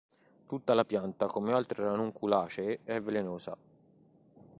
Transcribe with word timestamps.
Tutta 0.47 0.73
la 0.73 0.83
pianta 0.83 1.27
come 1.27 1.53
altre 1.53 1.83
“ranunculaceae” 1.83 2.79
è 2.85 2.99
velenosa. 2.99 3.55